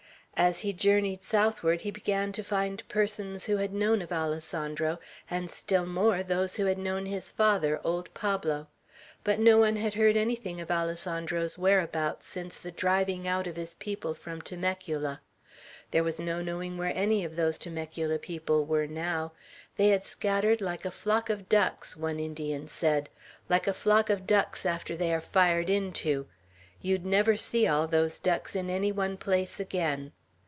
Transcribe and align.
As 0.37 0.61
he 0.61 0.73
journeyed 0.73 1.21
southward, 1.21 1.81
he 1.81 1.91
began 1.91 2.31
to 2.31 2.43
find 2.43 2.87
persons 2.87 3.45
who 3.45 3.57
had 3.57 3.75
known 3.75 4.01
of 4.01 4.11
Alessandro; 4.11 4.97
and 5.29 5.51
still 5.51 5.85
more, 5.85 6.23
those 6.23 6.55
who 6.55 6.65
had 6.65 6.79
known 6.79 7.05
his 7.05 7.29
father, 7.29 7.79
old 7.83 8.11
Pablo. 8.15 8.65
But 9.23 9.39
no 9.39 9.59
one 9.59 9.75
had 9.75 9.93
heard 9.93 10.17
anything 10.17 10.59
of 10.59 10.71
Alessandro's 10.71 11.59
whereabouts 11.59 12.25
since 12.25 12.57
the 12.57 12.71
driving 12.71 13.27
out 13.27 13.45
of 13.45 13.55
his 13.55 13.75
people 13.75 14.15
from 14.15 14.41
Temecula; 14.41 15.21
there 15.91 16.03
was 16.03 16.19
no 16.19 16.41
knowing 16.41 16.75
where 16.75 16.95
any 16.95 17.23
of 17.23 17.35
those 17.35 17.59
Temecula 17.59 18.17
people 18.17 18.65
were 18.65 18.87
now. 18.87 19.33
They 19.77 19.89
had 19.89 20.03
scattered 20.03 20.59
"like 20.59 20.85
a 20.85 20.91
flock 20.91 21.29
of 21.29 21.49
ducks," 21.49 21.95
one 21.95 22.19
Indian 22.19 22.67
said, 22.67 23.09
"like 23.47 23.67
a 23.67 23.75
flock 23.75 24.09
of 24.09 24.25
ducks 24.25 24.65
after 24.65 24.95
they 24.95 25.13
are 25.13 25.21
fired 25.21 25.69
into. 25.69 26.25
You'd 26.81 27.05
never 27.05 27.37
see 27.37 27.67
all 27.67 27.85
those 27.85 28.17
ducks 28.17 28.55
in 28.55 28.71
any 28.71 28.91
one 28.91 29.17
place 29.17 29.59
again. 29.59 30.13